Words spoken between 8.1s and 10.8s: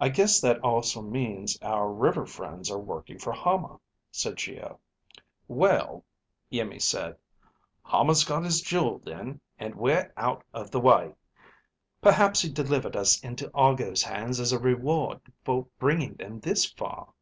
got his jewel then, and we're out of the